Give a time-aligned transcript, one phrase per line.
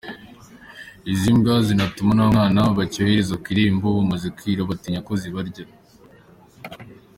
[1.11, 5.65] Izi mbwa, zinatuma nta mwana bacyohereza ku irembo bumaze kwira batinya ko zibarya.